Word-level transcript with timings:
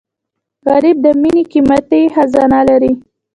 غریب 0.69 0.97
د 1.05 1.07
مینې 1.21 1.43
قیمتي 1.51 2.01
خزانه 2.15 2.59
لري 2.69 2.91